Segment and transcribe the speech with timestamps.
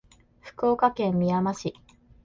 [0.39, 1.75] 福岡県みやま市